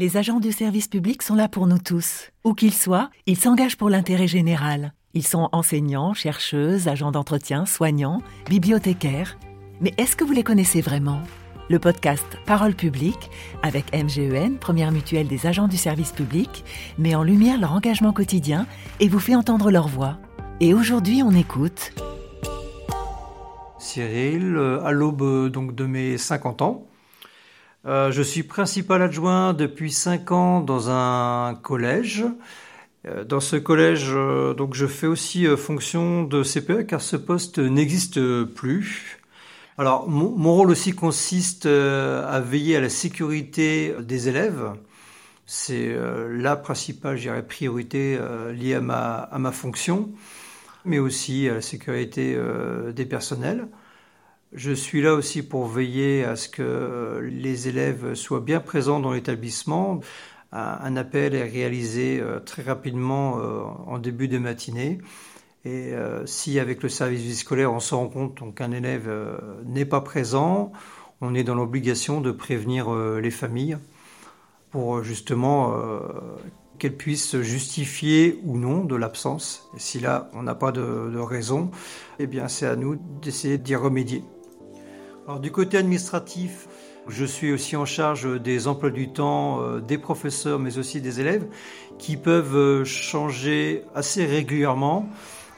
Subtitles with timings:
[0.00, 2.30] Les agents du service public sont là pour nous tous.
[2.42, 4.94] Où qu'ils soient, ils s'engagent pour l'intérêt général.
[5.12, 9.38] Ils sont enseignants, chercheuses, agents d'entretien, soignants, bibliothécaires.
[9.82, 11.20] Mais est-ce que vous les connaissez vraiment?
[11.68, 13.28] Le podcast Parole publique,
[13.62, 16.64] avec MGEN, première mutuelle des agents du service public,
[16.96, 18.66] met en lumière leur engagement quotidien
[19.00, 20.16] et vous fait entendre leur voix.
[20.60, 21.92] Et aujourd'hui, on écoute
[23.78, 26.89] Cyril, euh, à l'aube euh, de mes 50 ans.
[27.86, 32.24] Euh, je suis principal adjoint depuis 5 ans dans un collège.
[33.26, 34.12] Dans ce collège,
[34.58, 39.18] donc je fais aussi fonction de CPE car ce poste n'existe plus.
[39.78, 44.74] Alors mon, rôle aussi consiste à veiller à la sécurité des élèves.
[45.46, 45.96] C'est
[46.28, 48.18] la principale, je dirais, priorité
[48.52, 50.10] liée à ma, fonction
[50.84, 53.66] mais aussi à la sécurité euh, des personnels.
[54.52, 58.98] Je suis là aussi pour veiller à ce que euh, les élèves soient bien présents
[58.98, 60.00] dans l'établissement.
[60.52, 63.34] Un appel est réalisé euh, très rapidement
[63.86, 64.98] en début de matinée.
[65.64, 65.92] Et
[66.24, 69.10] si avec le service vie scolaire on se rend compte qu'un élève
[69.66, 70.72] n'est pas présent,
[71.20, 73.76] on est dans l'obligation de prévenir les familles
[74.70, 75.76] pour justement
[76.80, 79.68] qu'elle puisse justifier ou non de l'absence.
[79.76, 81.70] Et si là, on n'a pas de, raison,
[82.18, 84.24] eh bien, c'est à nous d'essayer d'y remédier.
[85.40, 86.66] Du côté administratif,
[87.06, 91.20] je suis aussi en charge des emplois du temps euh, des professeurs, mais aussi des
[91.20, 91.46] élèves,
[91.98, 95.08] qui peuvent euh, changer assez régulièrement.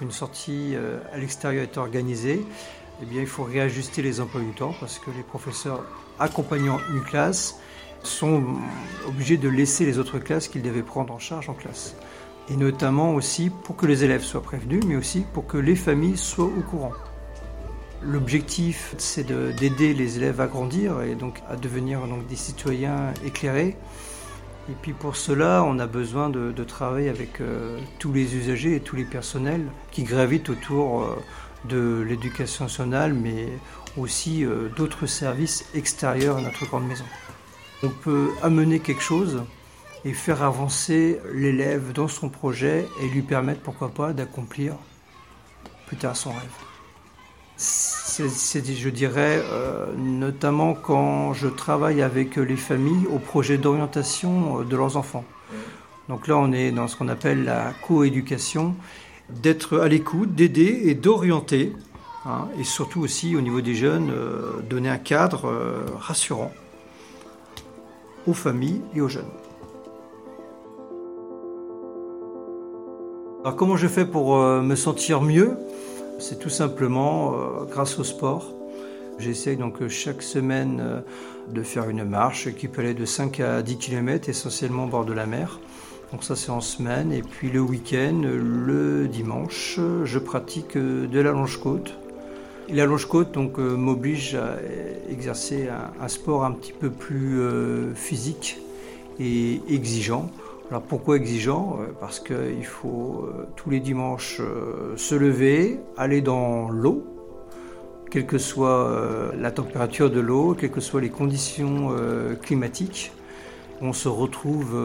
[0.00, 2.44] Une sortie euh, à l'extérieur est organisée.
[3.02, 5.84] Eh il faut réajuster les emplois du temps parce que les professeurs
[6.18, 7.58] accompagnant une classe
[8.02, 8.44] sont
[9.06, 11.94] obligés de laisser les autres classes qu'ils devaient prendre en charge en classe.
[12.50, 16.16] Et notamment aussi pour que les élèves soient prévenus, mais aussi pour que les familles
[16.16, 16.92] soient au courant.
[18.02, 23.76] L'objectif, c'est d'aider les élèves à grandir et donc à devenir donc, des citoyens éclairés.
[24.70, 28.80] Et puis pour cela, on a besoin de, travailler avec euh, tous les usagers et
[28.80, 31.16] tous les personnels qui gravitent autour euh,
[31.64, 33.48] de l'éducation nationale, mais
[33.96, 37.06] aussi euh, d'autres services extérieurs à notre grande maison
[37.82, 39.44] on peut amener quelque chose
[40.04, 44.76] et faire avancer l'élève dans son projet et lui permettre, pourquoi pas, d'accomplir
[45.86, 46.77] plus tard son rêve.
[48.26, 54.76] C'est, je dirais, euh, notamment quand je travaille avec les familles au projet d'orientation de
[54.76, 55.24] leurs enfants.
[56.08, 58.74] Donc là, on est dans ce qu'on appelle la coéducation,
[59.30, 61.74] d'être à l'écoute, d'aider et d'orienter,
[62.24, 66.52] hein, et surtout aussi au niveau des jeunes, euh, donner un cadre euh, rassurant
[68.26, 69.30] aux familles et aux jeunes.
[73.44, 75.56] Alors comment je fais pour euh, me sentir mieux?
[76.18, 78.54] C'est tout simplement euh, grâce au sport.
[79.18, 81.02] J'essaye donc euh, chaque semaine
[81.52, 85.04] de faire une marche qui peut aller de 5 à 10 km, essentiellement au bord
[85.04, 85.60] de la mer.
[86.12, 87.12] Donc ça c'est en semaine.
[87.12, 91.94] Et puis le week-end, le dimanche, je pratique de la longe-côte.
[92.70, 94.58] La longe-côte donc euh, m'oblige à
[95.10, 95.68] exercer
[96.00, 98.58] un, sport un petit peu plus euh, physique
[99.18, 100.30] et exigeant.
[100.70, 101.78] Alors pourquoi exigeant?
[101.80, 104.40] Euh, Parce qu'il faut tous les dimanches
[104.96, 107.04] se lever, aller dans l'eau,
[108.10, 111.94] quelle que soit la température de l'eau, quelles que soient les conditions
[112.42, 113.12] climatiques.
[113.82, 114.76] On se retrouve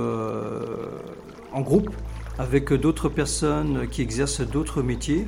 [1.53, 1.89] en groupe
[2.37, 5.27] avec d'autres personnes qui exercent d'autres métiers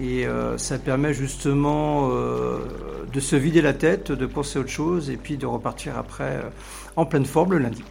[0.00, 2.58] et euh, ça permet justement euh,
[3.12, 6.36] de se vider la tête, de penser à autre chose et puis de repartir après
[6.36, 6.50] euh,
[6.96, 7.82] en pleine forme le lundi.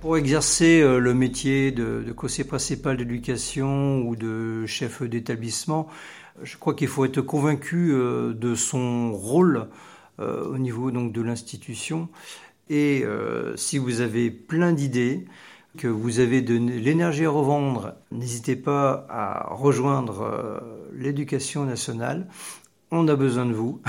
[0.00, 5.88] Pour exercer le métier de, conseiller principal d'éducation ou de chef d'établissement,
[6.42, 9.68] je crois qu'il faut être convaincu de son rôle
[10.18, 12.08] au niveau donc de l'institution.
[12.70, 13.04] Et
[13.56, 15.26] si vous avez plein d'idées,
[15.76, 20.60] que vous avez de l'énergie à revendre, n'hésitez pas à rejoindre euh,
[20.94, 22.28] l'éducation nationale.
[22.90, 23.80] On a besoin de vous.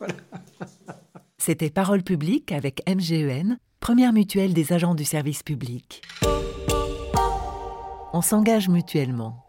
[1.38, 6.00] C'était Parole publique avec MGEN, première mutuelle des agents du service public.
[8.14, 9.43] On s'engage mutuellement.